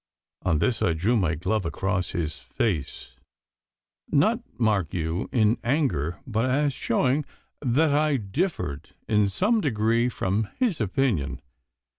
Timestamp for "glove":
1.35-1.63